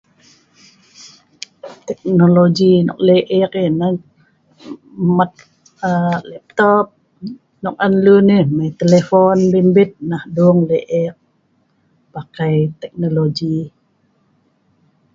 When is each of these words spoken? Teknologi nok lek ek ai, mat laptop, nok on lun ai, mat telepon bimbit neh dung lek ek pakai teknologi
Teknologi 1.87 2.71
nok 2.85 2.99
lek 3.07 3.25
ek 3.39 3.53
ai, 3.61 3.69
mat 5.17 5.33
laptop, 6.29 6.87
nok 7.63 7.77
on 7.85 7.93
lun 8.05 8.27
ai, 8.37 8.43
mat 8.57 8.73
telepon 8.81 9.37
bimbit 9.51 9.91
neh 10.09 10.23
dung 10.35 10.59
lek 10.69 10.85
ek 11.01 11.15
pakai 12.13 12.55
teknologi 12.81 13.57